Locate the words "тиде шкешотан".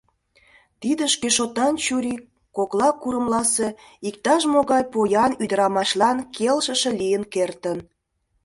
0.81-1.73